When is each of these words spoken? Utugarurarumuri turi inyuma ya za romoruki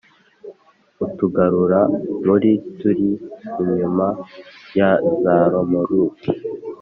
Utugarurarumuri 1.05 2.51
turi 2.79 3.09
inyuma 3.61 4.07
ya 4.77 4.89
za 5.21 5.35
romoruki 5.51 6.29